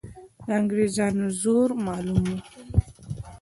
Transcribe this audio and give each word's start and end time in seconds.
د 0.45 0.47
انګریزانو 0.59 1.25
زور 1.41 1.69
معلوم 1.85 2.21
وو. 2.29 2.37